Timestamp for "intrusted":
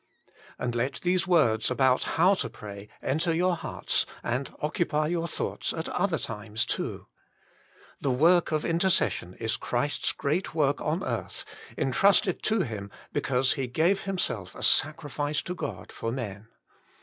11.77-12.41